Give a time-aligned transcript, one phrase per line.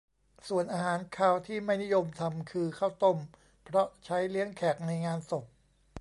[0.47, 3.17] ส่วนอาหารคาวที่ไม่นิยมทำคือ ข้าวต้ม
[3.63, 5.45] เพราะใช้เลี้ยงแขกในงานศพ